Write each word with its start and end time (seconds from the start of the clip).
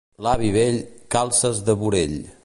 L'avi 0.27 0.47
vell, 0.55 0.79
calces 1.17 1.63
de 1.71 1.77
burell. 1.83 2.17